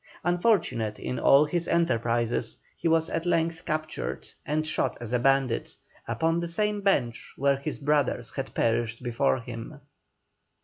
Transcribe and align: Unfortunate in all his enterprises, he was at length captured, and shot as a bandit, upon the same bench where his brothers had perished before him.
Unfortunate 0.23 0.97
in 0.97 1.19
all 1.19 1.45
his 1.45 1.67
enterprises, 1.67 2.57
he 2.75 2.87
was 2.87 3.07
at 3.11 3.27
length 3.27 3.65
captured, 3.65 4.27
and 4.47 4.65
shot 4.65 4.97
as 4.99 5.13
a 5.13 5.19
bandit, 5.19 5.75
upon 6.07 6.39
the 6.39 6.47
same 6.47 6.81
bench 6.81 7.31
where 7.37 7.57
his 7.57 7.77
brothers 7.77 8.31
had 8.31 8.55
perished 8.55 9.03
before 9.03 9.39
him. 9.41 9.79